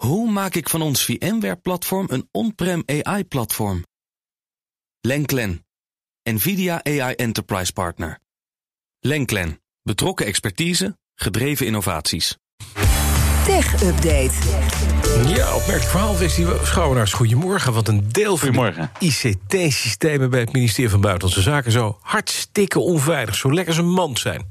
Hoe 0.00 0.30
maak 0.30 0.54
ik 0.54 0.68
van 0.68 0.82
ons 0.82 1.04
VMware-platform 1.04 2.06
een 2.10 2.28
on-prem 2.30 2.82
AI-platform? 2.86 3.84
Lenklen, 5.00 5.66
NVIDIA 6.22 6.84
AI 6.84 7.14
Enterprise 7.14 7.72
Partner. 7.72 8.18
Lenklen, 9.00 9.60
betrokken 9.82 10.26
expertise, 10.26 10.98
gedreven 11.14 11.66
innovaties. 11.66 12.36
Tech 13.44 13.82
Update. 13.82 14.32
Ja, 15.26 15.54
opmerkelijk 15.54 15.90
verhaal, 15.90 16.18
Westie 16.18 16.46
Schouwenaars. 16.62 17.12
Goedemorgen, 17.12 17.72
want 17.72 17.88
een 17.88 18.08
deel 18.08 18.36
van 18.36 18.52
de 18.52 18.88
ICT-systemen... 18.98 20.30
bij 20.30 20.40
het 20.40 20.52
ministerie 20.52 20.90
van 20.90 21.00
Buitenlandse 21.00 21.42
Zaken... 21.42 21.72
zou 21.72 21.94
hartstikke 22.00 22.78
onveilig, 22.78 23.34
zo 23.34 23.52
lekker 23.52 23.74
als 23.74 23.84
een 23.84 23.92
mand 23.92 24.18
zijn. 24.18 24.50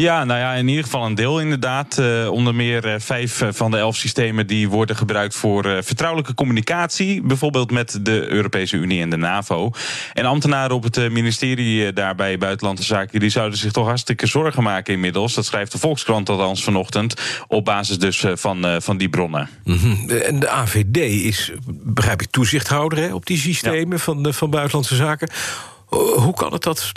Ja, 0.00 0.24
nou 0.24 0.40
ja, 0.40 0.54
in 0.54 0.68
ieder 0.68 0.84
geval 0.84 1.06
een 1.06 1.14
deel 1.14 1.40
inderdaad. 1.40 1.98
Uh, 1.98 2.30
onder 2.30 2.54
meer 2.54 2.86
uh, 2.86 2.94
vijf 2.98 3.42
van 3.50 3.70
de 3.70 3.76
elf 3.76 3.96
systemen 3.96 4.46
die 4.46 4.68
worden 4.68 4.96
gebruikt 4.96 5.34
voor 5.34 5.66
uh, 5.66 5.76
vertrouwelijke 5.82 6.34
communicatie. 6.34 7.22
Bijvoorbeeld 7.22 7.70
met 7.70 7.98
de 8.02 8.28
Europese 8.28 8.76
Unie 8.76 9.00
en 9.00 9.10
de 9.10 9.16
NAVO. 9.16 9.70
En 10.12 10.24
ambtenaren 10.24 10.76
op 10.76 10.82
het 10.82 11.10
ministerie 11.10 11.92
daarbij 11.92 12.38
Buitenlandse 12.38 12.84
Zaken... 12.84 13.20
die 13.20 13.30
zouden 13.30 13.58
zich 13.58 13.72
toch 13.72 13.86
hartstikke 13.86 14.26
zorgen 14.26 14.62
maken 14.62 14.94
inmiddels. 14.94 15.34
Dat 15.34 15.44
schrijft 15.44 15.72
de 15.72 15.78
Volkskrant 15.78 16.28
althans 16.28 16.64
vanochtend. 16.64 17.14
Op 17.46 17.64
basis 17.64 17.98
dus 17.98 18.24
van, 18.34 18.82
van 18.82 18.96
die 18.96 19.08
bronnen. 19.08 19.48
Mm 19.64 19.78
-hmm. 19.78 20.10
En 20.10 20.40
de 20.40 20.48
AVD 20.48 20.96
is, 20.96 21.52
begrijp 21.70 22.22
ik, 22.22 22.30
toezichthouder 22.30 22.98
hè, 22.98 23.14
op 23.14 23.26
die 23.26 23.38
systemen 23.38 23.96
ja. 23.96 24.02
van, 24.02 24.34
van 24.34 24.50
Buitenlandse 24.50 24.96
Zaken... 24.96 25.30
Hoe 25.98 26.34
kan 26.34 26.52
het 26.52 26.62
dat, 26.62 26.92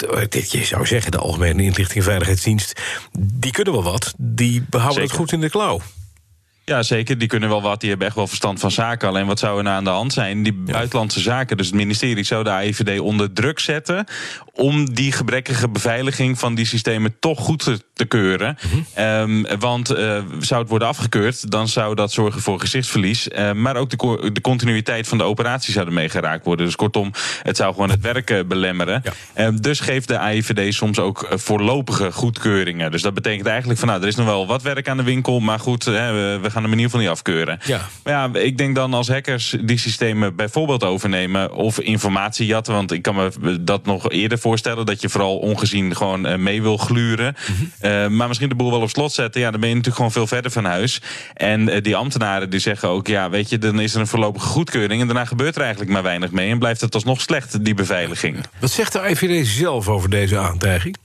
je 0.51 0.63
zou 0.63 0.85
zeggen, 0.85 1.11
de 1.11 1.17
Algemene 1.17 1.63
Inlichting 1.63 1.97
en 1.97 2.03
Veiligheidsdienst... 2.03 2.81
die 3.19 3.51
kunnen 3.51 3.73
wel 3.73 3.83
wat, 3.83 4.13
die 4.17 4.65
behouden 4.69 5.01
Zeker. 5.01 5.09
het 5.09 5.19
goed 5.19 5.31
in 5.31 5.41
de 5.41 5.49
klauw. 5.49 5.81
Ja, 6.65 6.83
zeker. 6.83 7.17
Die 7.17 7.27
kunnen 7.27 7.49
wel 7.49 7.61
wat. 7.61 7.79
Die 7.79 7.89
hebben 7.89 8.07
echt 8.07 8.15
wel 8.15 8.27
verstand 8.27 8.59
van 8.59 8.71
zaken. 8.71 9.07
Alleen 9.07 9.25
wat 9.25 9.39
zou 9.39 9.57
er 9.57 9.63
nou 9.63 9.75
aan 9.75 9.83
de 9.83 9.89
hand 9.89 10.13
zijn? 10.13 10.43
Die 10.43 10.53
buitenlandse 10.53 11.19
zaken, 11.19 11.57
dus 11.57 11.65
het 11.65 11.75
ministerie, 11.75 12.23
zou 12.23 12.43
de 12.43 12.49
AIVD 12.49 12.99
onder 12.99 13.33
druk 13.33 13.59
zetten. 13.59 14.05
om 14.53 14.93
die 14.93 15.11
gebrekkige 15.11 15.69
beveiliging 15.69 16.39
van 16.39 16.55
die 16.55 16.65
systemen 16.65 17.15
toch 17.19 17.39
goed 17.39 17.63
te, 17.63 17.79
te 17.93 18.05
keuren. 18.05 18.57
Mm 18.61 18.85
-hmm. 18.95 19.43
um, 19.45 19.59
want 19.59 19.91
uh, 19.91 19.97
zou 20.39 20.61
het 20.61 20.69
worden 20.69 20.87
afgekeurd, 20.87 21.51
dan 21.51 21.67
zou 21.67 21.95
dat 21.95 22.11
zorgen 22.11 22.41
voor 22.41 22.59
gezichtsverlies. 22.59 23.27
Uh, 23.27 23.51
maar 23.51 23.75
ook 23.75 23.89
de, 23.89 24.29
de, 24.33 24.41
continuïteit 24.41 25.07
van 25.07 25.17
de 25.17 25.23
operatie 25.23 25.73
zou 25.73 25.85
ermee 25.85 26.09
geraakt 26.09 26.45
worden. 26.45 26.65
Dus 26.65 26.75
kortom, 26.75 27.11
het 27.41 27.57
zou 27.57 27.73
gewoon 27.73 27.89
het 27.89 28.01
werk 28.01 28.29
uh, 28.29 28.39
belemmeren. 28.47 29.03
Ja. 29.35 29.45
Um, 29.45 29.61
dus 29.61 29.79
geeft 29.79 30.07
de 30.07 30.17
AIVD 30.17 30.73
soms 30.73 30.99
ook 30.99 31.27
voorlopige 31.29 32.11
goedkeuringen. 32.11 32.91
Dus 32.91 33.01
dat 33.01 33.13
betekent 33.13 33.47
eigenlijk 33.47 33.79
van 33.79 33.87
nou, 33.87 34.01
er 34.01 34.07
is 34.07 34.15
nog 34.15 34.25
wel 34.25 34.47
wat 34.47 34.61
werk 34.61 34.87
aan 34.87 34.97
de 34.97 35.03
winkel. 35.03 35.39
Maar 35.39 35.59
goed, 35.59 35.83
we 35.83 36.47
gaan 36.47 36.63
de 36.63 36.69
manier 36.69 36.89
van 36.89 36.99
die 36.99 37.09
afkeuren. 37.09 37.59
Ja. 37.65 37.81
Maar 38.03 38.13
ja, 38.13 38.39
ik 38.39 38.57
denk 38.57 38.75
dan 38.75 38.93
als 38.93 39.07
hackers 39.07 39.55
die 39.61 39.77
systemen 39.77 40.35
bijvoorbeeld 40.35 40.83
overnemen 40.83 41.53
of 41.53 41.79
informatie 41.79 42.45
jatten, 42.45 42.73
want 42.73 42.91
ik 42.91 43.01
kan 43.01 43.15
me 43.15 43.63
dat 43.63 43.85
nog 43.85 44.11
eerder 44.11 44.37
voorstellen 44.37 44.85
dat 44.85 45.01
je 45.01 45.09
vooral 45.09 45.37
ongezien 45.37 45.95
gewoon 45.95 46.43
mee 46.43 46.61
wil 46.61 46.77
gluren. 46.77 47.35
Mm 47.47 47.55
-hmm. 47.55 47.82
Uh, 47.83 48.07
maar 48.07 48.27
misschien 48.27 48.49
de 48.49 48.55
boel 48.55 48.71
wel 48.71 48.81
op 48.81 48.89
slot 48.89 49.11
zetten. 49.11 49.41
Ja, 49.41 49.51
dan 49.51 49.59
ben 49.59 49.69
je 49.69 49.75
natuurlijk 49.75 50.03
gewoon 50.03 50.11
veel 50.11 50.27
verder 50.27 50.51
van 50.51 50.65
huis. 50.65 51.01
En 51.33 51.67
uh, 51.67 51.81
die 51.81 51.95
ambtenaren 51.95 52.49
die 52.49 52.59
zeggen 52.59 52.89
ook, 52.89 53.07
ja, 53.07 53.29
weet 53.29 53.49
je, 53.49 53.57
dan 53.57 53.79
is 53.79 53.93
er 53.93 53.99
een 53.99 54.07
voorlopige 54.07 54.45
goedkeuring 54.45 55.01
en 55.01 55.07
daarna 55.07 55.25
gebeurt 55.25 55.55
er 55.55 55.61
eigenlijk 55.61 55.91
maar 55.91 56.03
weinig 56.03 56.31
mee 56.31 56.49
en 56.49 56.59
blijft 56.59 56.81
het 56.81 56.95
alsnog 56.95 57.21
slecht 57.21 57.65
die 57.65 57.73
beveiliging. 57.73 58.37
Wat 58.59 58.71
zegt 58.71 58.93
de 58.93 59.09
IVD 59.09 59.47
zelf 59.47 59.87
over 59.87 60.09
deze 60.09 60.37
aantijging? 60.37 60.97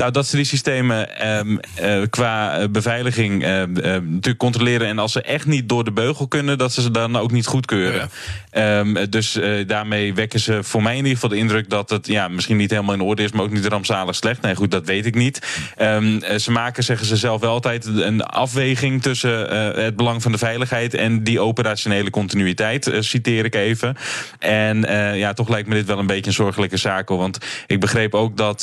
Nou, 0.00 0.12
dat 0.12 0.26
ze 0.26 0.36
die 0.36 0.44
systemen 0.44 1.28
um, 1.38 1.60
uh, 1.82 2.02
qua 2.10 2.68
beveiliging 2.68 3.42
uh, 3.42 3.60
uh, 3.60 3.66
natuurlijk 3.66 4.36
controleren. 4.36 4.86
En 4.86 4.98
als 4.98 5.12
ze 5.12 5.22
echt 5.22 5.46
niet 5.46 5.68
door 5.68 5.84
de 5.84 5.92
beugel 5.92 6.28
kunnen, 6.28 6.58
dat 6.58 6.72
ze 6.72 6.82
ze 6.82 6.90
dan 6.90 7.16
ook 7.16 7.30
niet 7.30 7.46
goedkeuren. 7.46 8.10
Ja. 8.52 8.78
Um, 8.78 9.10
dus 9.10 9.38
daarmee 9.66 10.14
wekken 10.14 10.40
ze 10.40 10.62
voor 10.62 10.82
mij 10.82 10.92
in 10.92 10.98
ieder 10.98 11.12
geval 11.12 11.28
de 11.28 11.36
indruk 11.36 11.70
dat 11.70 11.90
het 11.90 12.06
ja, 12.06 12.28
misschien 12.28 12.56
niet 12.56 12.70
helemaal 12.70 12.94
in 12.94 13.00
orde 13.00 13.22
is, 13.22 13.32
maar 13.32 13.42
ook 13.42 13.50
niet 13.50 13.66
rampzalig 13.66 14.14
slecht. 14.14 14.40
Nee, 14.40 14.54
goed, 14.54 14.70
dat 14.70 14.86
weet 14.86 15.06
ik 15.06 15.14
niet. 15.14 15.46
Um, 15.78 16.20
ze 16.38 16.50
maken, 16.50 16.84
zeggen 16.84 17.06
ze 17.06 17.16
zelf 17.16 17.40
wel 17.40 17.52
altijd, 17.52 17.86
een 17.86 18.22
afweging 18.22 19.02
tussen 19.02 19.54
het 19.84 19.96
belang 19.96 20.22
van 20.22 20.32
de 20.32 20.38
veiligheid 20.38 20.94
en 20.94 21.22
die 21.22 21.40
operationele 21.40 22.10
continuïteit. 22.10 22.90
citeer 23.00 23.44
ik 23.44 23.54
even. 23.54 23.96
En 24.38 24.80
ja, 25.16 25.32
toch 25.32 25.48
lijkt 25.48 25.68
me 25.68 25.74
dit 25.74 25.86
wel 25.86 25.98
een 25.98 26.06
beetje 26.06 26.26
een 26.26 26.32
zorgelijke 26.32 26.76
zaak. 26.76 27.08
Want 27.08 27.38
ik 27.66 27.80
begreep 27.80 28.14
ook 28.14 28.36
dat 28.36 28.62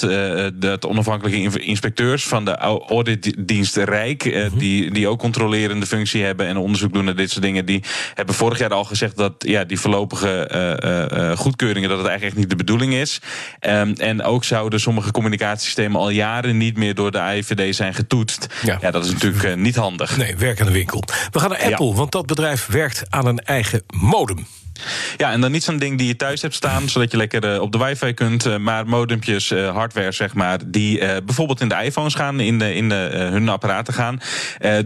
het 0.60 0.86
onafhankelijk 0.86 1.26
inspecteurs 1.34 2.28
van 2.28 2.46
de 2.46 2.58
auditdienst 2.58 3.76
Rijk, 3.76 4.26
eh, 4.26 4.50
die, 4.58 4.92
die 4.92 5.08
ook 5.08 5.20
controlerende 5.20 5.86
functie 5.86 6.24
hebben 6.24 6.48
en 6.48 6.58
onderzoek 6.58 6.94
doen 6.94 7.06
naar 7.06 7.16
dit 7.16 7.32
soort 7.32 7.44
dingen, 7.44 7.66
die 7.66 7.84
hebben 8.14 8.36
vorig 8.36 8.58
jaar 8.58 8.74
al 8.74 8.84
gezegd 8.84 9.18
dat 9.18 9.34
ja, 9.38 9.64
die 9.64 9.80
voorlopige 9.80 10.52
uh, 10.84 11.30
uh, 11.30 11.38
goedkeuringen, 11.38 11.90
dat 11.90 11.98
het 11.98 12.08
eigenlijk 12.08 12.38
echt 12.38 12.48
niet 12.48 12.58
de 12.58 12.64
bedoeling 12.66 12.94
is. 12.94 13.22
Um, 13.62 13.94
en 13.94 14.24
ook 14.24 14.44
zouden 14.44 14.80
sommige 14.80 15.12
communicatiesystemen 15.12 16.00
al 16.00 16.10
jaren 16.10 16.58
niet 16.58 16.78
meer 16.78 16.96
door 16.96 17.12
de 17.12 17.20
AIVD 17.20 17.76
zijn 17.76 17.94
getoetst. 17.94 18.48
Ja, 18.64 18.78
ja 18.82 18.92
dat 18.92 19.06
is 19.06 19.12
natuurlijk 19.12 19.56
niet 19.56 19.76
handig. 19.76 20.18
Nee, 20.18 20.36
werk 20.36 20.60
aan 20.60 20.66
de 20.66 20.72
winkel. 20.72 21.04
We 21.32 21.40
gaan 21.40 21.50
naar 21.50 21.64
Apple, 21.64 21.88
ja. 21.88 21.94
want 21.94 22.12
dat 22.12 22.26
bedrijf 22.26 22.66
werkt 22.66 23.04
aan 23.10 23.26
een 23.26 23.40
eigen 23.40 23.84
modem. 23.88 24.46
Ja, 25.18 25.32
en 25.32 25.42
dan 25.42 25.52
niet 25.52 25.64
zo'n 25.64 25.78
ding 25.78 25.98
die 25.98 26.08
je 26.08 26.16
thuis 26.16 26.42
hebt 26.42 26.54
staan, 26.54 26.90
zodat 26.90 27.12
je 27.12 27.18
lekker 27.18 27.54
uh, 27.54 27.62
op 27.62 27.72
de 27.72 27.78
wifi 27.78 28.14
kunt. 28.14 28.46
Uh, 28.46 28.58
maar 28.58 28.88
modempjes, 28.88 29.52
uh, 29.52 29.76
hardware 29.76 30.12
zeg 30.12 30.34
maar, 30.34 30.60
die 30.66 31.22
bijvoorbeeld 31.26 31.62
in 31.62 31.68
de 31.68 31.84
iPhones 31.84 32.14
gaan, 32.14 32.40
in, 32.40 32.60
de, 32.60 32.76
in 32.76 32.90
de, 32.90 32.96
hun 33.32 33.50
apparaten 33.50 33.94
gaan. 33.94 34.20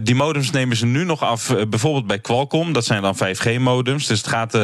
die 0.00 0.14
modems 0.14 0.50
nemen 0.50 0.76
ze 0.76 0.86
nu 0.86 1.04
nog 1.04 1.22
af, 1.22 1.54
bijvoorbeeld 1.68 2.06
bij 2.06 2.18
Qualcomm. 2.18 2.72
Dat 2.72 2.84
zijn 2.84 3.02
dan 3.02 3.16
5G-modems. 3.16 4.06
Dus 4.06 4.18
het 4.18 4.26
gaat 4.26 4.54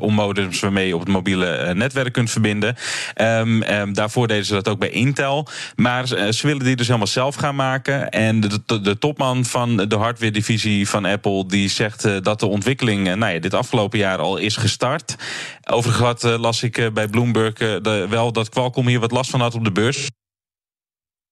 om 0.00 0.14
modems 0.14 0.60
waarmee 0.60 0.86
je 0.86 0.94
op 0.94 1.00
het 1.00 1.08
mobiele 1.08 1.74
netwerk 1.74 2.12
kunt 2.12 2.30
verbinden. 2.30 2.76
Um, 3.20 3.62
um, 3.62 3.92
daarvoor 3.92 4.26
deden 4.26 4.44
ze 4.44 4.54
dat 4.54 4.68
ook 4.68 4.78
bij 4.78 4.90
Intel. 4.90 5.48
Maar 5.76 6.06
ze 6.06 6.38
willen 6.42 6.64
die 6.64 6.76
dus 6.76 6.86
helemaal 6.86 7.06
zelf 7.06 7.34
gaan 7.34 7.54
maken. 7.54 8.10
En 8.10 8.40
de, 8.40 8.60
de, 8.66 8.80
de 8.80 8.98
topman 8.98 9.44
van 9.44 9.76
de 9.76 9.96
hardware-divisie 9.96 10.88
van 10.88 11.04
Apple, 11.04 11.46
die 11.46 11.68
zegt 11.68 12.24
dat 12.24 12.40
de 12.40 12.46
ontwikkeling, 12.46 13.14
nou 13.14 13.32
ja, 13.32 13.40
dit 13.40 13.54
afgelopen 13.54 13.98
jaar 13.98 14.18
al 14.18 14.36
is 14.36 14.56
gestart. 14.58 15.16
Overigens 15.70 16.24
uh, 16.24 16.38
las 16.38 16.62
ik 16.62 16.78
uh, 16.78 16.90
bij 16.90 17.08
Bloomberg 17.08 17.60
uh, 17.60 17.76
de, 17.82 18.06
wel 18.08 18.32
dat 18.32 18.48
Qualcomm 18.48 18.86
hier 18.86 19.00
wat 19.00 19.10
last 19.10 19.30
van 19.30 19.40
had 19.40 19.54
op 19.54 19.64
de 19.64 19.72
beurs. 19.72 20.10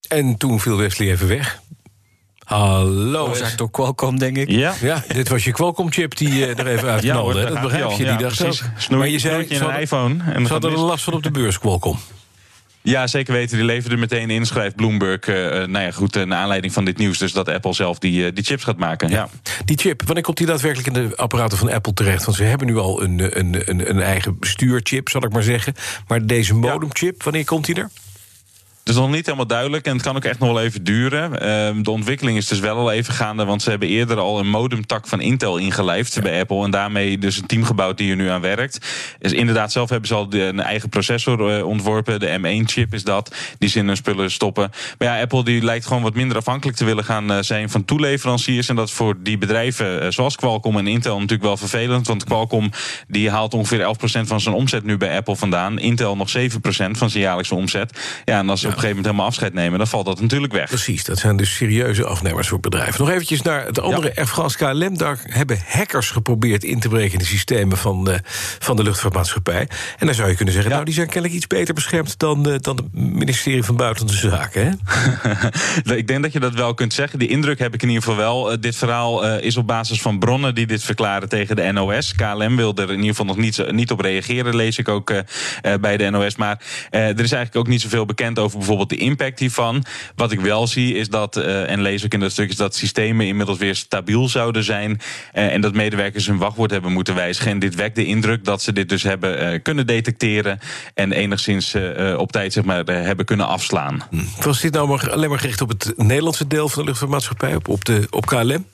En 0.09 0.37
toen 0.37 0.61
viel 0.61 0.77
Wesley 0.77 1.11
even 1.11 1.29
weg. 1.29 1.61
Hallo. 2.45 3.27
Dat 3.27 3.53
door 3.57 3.71
Qualcomm, 3.71 4.19
denk 4.19 4.37
ik. 4.37 4.51
Ja, 4.51 4.75
ja 4.81 5.05
dit 5.09 5.29
was 5.29 5.45
je 5.45 5.53
Qualcomm-chip 5.53 6.17
die 6.17 6.47
er 6.47 6.67
even 6.67 6.89
uit 6.89 7.03
ja, 7.03 7.17
hoor, 7.17 7.33
Dat 7.33 7.61
begrijp 7.61 7.91
je, 7.91 7.97
die 7.97 8.07
ja, 8.07 8.17
dacht 8.17 8.37
precies. 8.37 8.63
Snoer, 8.77 8.99
maar 8.99 9.09
je 9.09 9.19
zei, 9.19 9.47
je 9.49 9.61
een 9.61 9.81
iPhone. 9.81 10.33
En 10.33 10.47
ze 10.47 10.53
hadden 10.53 10.73
er 10.73 10.79
last 10.79 11.05
van 11.05 11.13
op 11.13 11.23
de 11.23 11.31
beurs, 11.31 11.59
Qualcomm. 11.59 11.99
Ja, 12.89 13.07
zeker 13.07 13.33
weten. 13.33 13.57
Die 13.57 13.67
leverde 13.67 13.97
meteen 13.97 14.31
in, 14.31 14.47
schrijft 14.47 14.77
Bloomberg. 14.77 15.27
Uh, 15.27 15.37
nou 15.37 15.79
ja, 15.79 15.91
goed, 15.91 16.15
naar 16.15 16.39
aanleiding 16.39 16.73
van 16.73 16.85
dit 16.85 16.99
nieuws. 16.99 17.19
Dus 17.19 17.33
dat 17.33 17.49
Apple 17.49 17.75
zelf 17.75 17.99
die, 17.99 18.33
die 18.33 18.45
chips 18.45 18.65
gaat 18.65 18.77
maken. 18.77 19.09
Ja. 19.09 19.29
Die 19.65 19.79
chip, 19.79 20.03
wanneer 20.03 20.23
komt 20.23 20.37
die 20.37 20.47
daadwerkelijk 20.47 20.97
in 20.97 21.09
de 21.09 21.17
apparaten 21.17 21.59
van 21.59 21.71
Apple 21.71 21.93
terecht? 21.93 22.25
Want 22.25 22.37
ze 22.37 22.45
hebben 22.45 22.67
nu 22.67 22.77
al 22.77 23.03
een, 23.03 23.39
een, 23.39 23.71
een, 23.71 23.91
een 23.91 24.01
eigen 24.01 24.39
bestuurchip, 24.39 25.09
zal 25.09 25.25
ik 25.25 25.33
maar 25.33 25.43
zeggen. 25.43 25.75
Maar 26.07 26.27
deze 26.27 26.55
modemchip, 26.55 27.23
wanneer 27.23 27.45
komt 27.45 27.65
die 27.65 27.75
er? 27.75 27.91
Het 28.87 28.95
is 28.95 29.01
nog 29.01 29.11
niet 29.11 29.25
helemaal 29.25 29.47
duidelijk 29.47 29.87
en 29.87 29.93
het 29.93 30.03
kan 30.03 30.17
ook 30.17 30.25
echt 30.25 30.39
nog 30.39 30.49
wel 30.49 30.63
even 30.63 30.85
duren. 30.85 31.33
Uh, 31.33 31.83
de 31.83 31.91
ontwikkeling 31.91 32.37
is 32.37 32.47
dus 32.47 32.59
wel 32.59 32.77
al 32.77 32.93
even 32.93 33.15
gaande, 33.15 33.45
want 33.45 33.63
ze 33.63 33.71
hebben 33.71 33.89
eerder 33.89 34.19
al 34.19 34.39
een 34.39 34.49
modemtak 34.49 35.07
van 35.09 35.21
Intel 35.21 35.57
ingelijfd 35.57 36.15
ja. 36.15 36.23
bij 36.23 36.41
Apple. 36.41 36.65
En 36.65 36.71
daarmee 36.71 37.19
dus 37.19 37.37
een 37.37 37.47
team 37.47 37.65
gebouwd 37.65 37.99
die 37.99 38.11
er 38.11 38.17
nu 38.17 38.29
aan 38.29 38.41
werkt. 38.41 38.79
Dus 39.19 39.33
inderdaad, 39.33 39.73
zelf 39.73 39.89
hebben 39.89 40.09
ze 40.09 40.15
al 40.15 40.27
een 40.31 40.61
eigen 40.61 40.89
processor 40.89 41.59
uh, 41.59 41.67
ontworpen. 41.67 42.21
De 42.21 42.39
M1-chip 42.39 42.95
is 42.95 43.05
dat, 43.05 43.35
die 43.59 43.69
ze 43.69 43.79
in 43.79 43.87
hun 43.87 43.97
spullen 43.97 44.31
stoppen. 44.31 44.71
Maar 44.99 45.09
ja, 45.09 45.21
Apple 45.21 45.45
die 45.45 45.63
lijkt 45.63 45.87
gewoon 45.87 46.03
wat 46.03 46.15
minder 46.15 46.37
afhankelijk 46.37 46.77
te 46.77 46.85
willen 46.85 47.05
gaan 47.05 47.33
uh, 47.33 47.39
zijn 47.41 47.71
van 47.71 47.85
toeleveranciers. 47.85 48.69
En 48.69 48.77
dat 48.77 48.91
voor 48.91 49.17
die 49.23 49.39
bedrijven 49.39 50.13
zoals 50.13 50.37
Qualcomm 50.37 50.79
en 50.79 50.87
Intel 50.87 51.15
natuurlijk 51.15 51.43
wel 51.43 51.57
vervelend. 51.57 52.07
Want 52.07 52.25
Qualcomm 52.25 52.71
die 53.09 53.31
haalt 53.31 53.55
ongeveer 53.55 53.97
11% 54.23 54.27
van 54.27 54.41
zijn 54.41 54.55
omzet 54.55 54.85
nu 54.85 54.97
bij 54.97 55.17
Apple 55.17 55.37
vandaan. 55.37 55.79
Intel 55.79 56.17
nog 56.17 56.29
7% 56.39 56.41
van 56.91 57.11
zijn 57.11 57.23
jaarlijkse 57.23 57.55
omzet. 57.55 58.01
Ja, 58.25 58.39
en 58.39 58.49
als 58.49 58.61
ja. 58.61 58.75
Op 58.77 58.83
een 58.83 58.89
gegeven 58.89 59.05
moment 59.05 59.07
helemaal 59.07 59.27
afscheid 59.27 59.65
nemen, 59.65 59.79
dan 59.79 59.87
valt 59.87 60.07
dat 60.07 60.21
natuurlijk 60.21 60.53
weg. 60.53 60.69
Precies, 60.69 61.05
dat 61.05 61.19
zijn 61.19 61.37
dus 61.37 61.55
serieuze 61.55 62.05
afnemers 62.05 62.49
voor 62.49 62.61
bedrijven. 62.61 63.01
Nog 63.05 63.11
eventjes 63.11 63.43
naar 63.43 63.67
het 63.67 63.81
andere 63.81 64.07
ja. 64.07 64.13
Air 64.15 64.27
France 64.27 64.57
KLM. 64.57 64.99
Daar 64.99 65.19
hebben 65.23 65.59
hackers 65.67 66.11
geprobeerd 66.11 66.65
in 66.65 66.81
te 66.81 66.89
breken 66.89 67.13
in 67.13 67.19
de 67.19 67.25
systemen 67.25 67.79
van, 67.79 68.05
de, 68.05 68.21
van 68.59 68.77
de 68.77 68.83
luchtvaartmaatschappij. 68.83 69.69
En 69.99 70.07
dan 70.07 70.15
zou 70.15 70.29
je 70.29 70.35
kunnen 70.35 70.55
zeggen, 70.55 70.71
ja. 70.71 70.77
nou, 70.77 70.87
die 70.89 70.95
zijn 70.97 71.07
kennelijk 71.07 71.35
iets 71.35 71.47
beter 71.47 71.75
beschermd 71.75 72.19
dan, 72.19 72.43
de, 72.43 72.61
dan 72.61 72.77
het 72.77 72.93
ministerie 72.93 73.63
van 73.63 73.77
Buitenlandse 73.77 74.29
Zaken. 74.29 74.81
Hè? 75.85 75.95
ik 75.97 76.07
denk 76.07 76.23
dat 76.23 76.33
je 76.33 76.41
dat 76.41 76.55
wel 76.55 76.75
kunt 76.75 76.93
zeggen. 76.93 77.19
Die 77.19 77.29
indruk 77.29 77.59
heb 77.59 77.75
ik 77.75 77.83
in 77.83 77.89
ieder 77.89 78.03
geval 78.03 78.19
wel. 78.19 78.53
Uh, 78.53 78.59
dit 78.61 78.77
verhaal 78.77 79.27
uh, 79.27 79.43
is 79.43 79.57
op 79.57 79.67
basis 79.67 80.01
van 80.01 80.19
bronnen 80.19 80.55
die 80.55 80.67
dit 80.67 80.83
verklaren 80.83 81.29
tegen 81.29 81.57
de 81.57 81.73
NOS. 81.73 82.15
KLM 82.15 82.57
wil 82.57 82.75
er 82.75 82.91
in 82.91 82.97
ieder 82.97 83.09
geval 83.09 83.27
nog 83.27 83.37
niet, 83.37 83.73
niet 83.73 83.91
op 83.91 84.01
reageren, 84.01 84.57
lees 84.57 84.79
ik 84.79 84.89
ook 84.89 85.13
bij 85.81 85.97
de 85.97 86.11
NOS. 86.11 86.37
Maar 86.37 86.59
er 86.91 87.09
is 87.09 87.33
eigenlijk 87.33 87.57
ook 87.57 87.67
niet 87.67 87.81
zoveel 87.81 88.07
bekend 88.07 88.39
over 88.39 88.65
bijvoorbeeld 88.67 89.01
de 89.01 89.07
impact 89.07 89.39
hiervan. 89.39 89.85
Wat 90.15 90.33
ik 90.33 90.41
wel 90.41 90.67
zie 90.67 90.95
is 90.95 91.09
dat, 91.09 91.37
en 91.37 91.81
lees 91.81 92.05
ook 92.05 92.13
in 92.13 92.21
dat 92.21 92.33
stuk, 92.33 92.57
dat 92.57 92.75
systemen 92.75 93.27
inmiddels 93.27 93.59
weer 93.59 93.75
stabiel 93.75 94.29
zouden 94.29 94.65
zijn. 94.65 95.01
en 95.33 95.61
dat 95.61 95.75
medewerkers 95.75 96.27
hun 96.27 96.39
wachtwoord 96.39 96.71
hebben 96.71 96.93
moeten 96.93 97.15
wijzigen. 97.15 97.51
En 97.51 97.59
dit 97.59 97.75
wekt 97.75 97.97
de 97.97 98.05
indruk 98.05 98.45
dat 98.45 98.63
ze 98.63 98.73
dit 98.73 98.89
dus 98.89 99.03
hebben 99.03 99.63
kunnen 99.63 99.87
detecteren. 99.87 100.59
En 100.95 101.13
enigszins 101.13 101.75
op 102.17 102.33
tijd 102.33 102.53
zeg 102.53 102.65
maar, 102.65 102.85
hebben 102.85 103.25
kunnen 103.25 103.47
afslaan. 103.47 104.03
Was 104.41 104.61
dit 104.61 104.73
nou 104.73 104.89
maar 104.89 105.13
alleen 105.13 105.29
maar 105.29 105.39
gericht 105.39 105.61
op 105.61 105.69
het 105.69 105.93
Nederlandse 105.97 106.47
deel 106.47 106.69
van 106.69 106.79
de 106.83 106.89
luchtvaartmaatschappij, 106.89 107.55
op, 107.65 107.85
de, 107.85 108.07
op 108.11 108.27
KLM? 108.27 108.67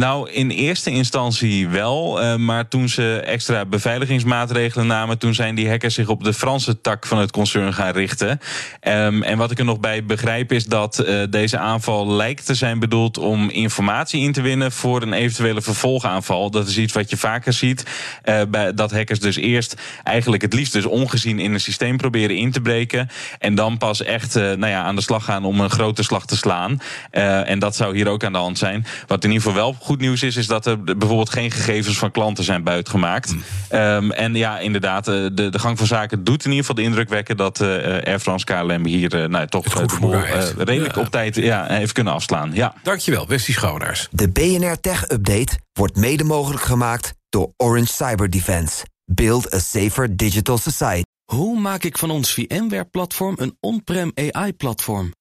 Nou, 0.00 0.30
in 0.30 0.50
eerste 0.50 0.90
instantie 0.90 1.68
wel. 1.68 2.22
Uh, 2.22 2.36
maar 2.36 2.68
toen 2.68 2.88
ze 2.88 3.22
extra 3.24 3.64
beveiligingsmaatregelen 3.64 4.86
namen, 4.86 5.18
toen 5.18 5.34
zijn 5.34 5.54
die 5.54 5.68
hackers 5.68 5.94
zich 5.94 6.08
op 6.08 6.24
de 6.24 6.32
Franse 6.32 6.80
tak 6.80 7.06
van 7.06 7.18
het 7.18 7.30
concern 7.30 7.74
gaan 7.74 7.92
richten. 7.92 8.40
Um, 8.82 9.22
en 9.22 9.38
wat 9.38 9.50
ik 9.50 9.58
er 9.58 9.64
nog 9.64 9.80
bij 9.80 10.04
begrijp 10.04 10.52
is 10.52 10.64
dat 10.64 11.04
uh, 11.06 11.22
deze 11.30 11.58
aanval 11.58 12.12
lijkt 12.12 12.46
te 12.46 12.54
zijn 12.54 12.78
bedoeld 12.78 13.18
om 13.18 13.50
informatie 13.50 14.20
in 14.20 14.32
te 14.32 14.40
winnen 14.40 14.72
voor 14.72 15.02
een 15.02 15.12
eventuele 15.12 15.62
vervolgaanval. 15.62 16.50
Dat 16.50 16.68
is 16.68 16.78
iets 16.78 16.92
wat 16.92 17.10
je 17.10 17.16
vaker 17.16 17.52
ziet. 17.52 17.84
Uh, 18.24 18.40
bij, 18.48 18.74
dat 18.74 18.90
hackers 18.90 19.20
dus 19.20 19.36
eerst 19.36 19.74
eigenlijk 20.04 20.42
het 20.42 20.52
liefst 20.52 20.72
dus 20.72 20.86
ongezien 20.86 21.38
in 21.38 21.52
een 21.52 21.60
systeem 21.60 21.96
proberen 21.96 22.36
in 22.36 22.50
te 22.50 22.60
breken. 22.60 23.08
En 23.38 23.54
dan 23.54 23.78
pas 23.78 24.02
echt 24.02 24.34
nou 24.34 24.66
ja, 24.66 24.82
aan 24.82 24.96
de 24.96 25.02
slag 25.02 25.24
gaan 25.24 25.44
om 25.44 25.60
een 25.60 25.70
grote 25.70 26.02
slag 26.02 26.26
te 26.26 26.36
slaan. 26.36 26.80
en 27.10 27.58
dat 27.58 27.76
zou 27.76 27.96
hier 27.96 28.08
ook 28.08 28.24
aan 28.24 28.32
de 28.32 28.38
hand 28.38 28.58
zijn. 28.58 28.86
Wat 29.06 29.24
in 29.24 29.30
ieder 29.30 29.46
geval 29.46 29.62
wel 29.62 29.76
goed 29.90 30.00
nieuws 30.00 30.22
is, 30.22 30.36
is 30.36 30.46
dat 30.46 30.66
er 30.66 30.82
bijvoorbeeld 30.82 31.30
geen 31.30 31.50
gegevens 31.50 31.98
van 31.98 32.10
klanten 32.10 32.44
zijn 32.44 32.62
buitgemaakt. 32.62 33.32
Mm. 33.32 33.42
Um, 33.78 34.10
en 34.10 34.34
ja, 34.34 34.58
inderdaad, 34.58 35.08
eh, 35.08 35.14
de, 35.32 35.48
de 35.48 35.58
gang 35.58 35.78
van 35.78 35.86
zaken 35.86 36.24
doet 36.24 36.44
in 36.44 36.50
ieder 36.50 36.66
geval 36.66 36.74
de 36.74 36.88
indruk 36.88 37.08
wekken 37.08 37.36
dat 37.36 37.60
uh, 37.60 37.68
Air 37.68 38.18
France 38.18 38.44
KLM 38.44 38.86
hier 38.86 39.14
uh, 39.14 39.26
nou, 39.26 39.46
toch 39.46 39.64
de 39.64 39.96
boel, 40.00 40.14
redelijk 40.56 40.94
ja. 40.94 41.00
op 41.00 41.08
tijd 41.08 41.34
ja, 41.36 41.66
heeft 41.66 41.92
kunnen 41.92 42.12
afslaan. 42.12 42.50
Ja. 42.52 42.74
Dankjewel, 42.82 43.26
Westie 43.26 43.54
Schouwnaars. 43.54 44.08
De 44.10 44.28
BNR 44.28 44.80
Tech 44.80 45.10
Update 45.10 45.58
wordt 45.72 45.96
mede 45.96 46.24
mogelijk 46.24 46.62
gemaakt 46.62 47.14
door 47.28 47.52
Orange 47.56 47.92
Cyber 47.92 48.30
Defense. 48.30 48.86
Build 49.04 49.54
a 49.54 49.58
safer 49.58 50.16
digital 50.16 50.58
society. 50.58 51.02
Hoe 51.24 51.60
maak 51.60 51.84
ik 51.84 51.98
van 51.98 52.10
ons 52.10 52.32
VMware-platform 52.32 53.34
een 53.38 53.56
on-prem 53.60 54.12
AI-platform? 54.14 55.12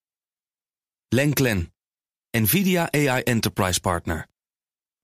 Lenklen, 1.07 1.73
NVIDIA 2.31 2.91
AI 2.91 3.21
Enterprise 3.21 3.79
Partner. 3.79 4.27